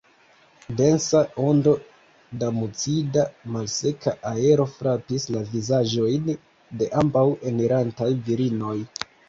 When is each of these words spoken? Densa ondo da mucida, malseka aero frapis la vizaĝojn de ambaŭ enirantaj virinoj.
Densa 0.77 1.19
ondo 1.49 1.73
da 2.43 2.49
mucida, 2.61 3.27
malseka 3.57 4.15
aero 4.31 4.67
frapis 4.79 5.29
la 5.37 5.45
vizaĝojn 5.53 6.35
de 6.83 6.91
ambaŭ 7.05 7.27
enirantaj 7.55 8.13
virinoj. 8.31 8.77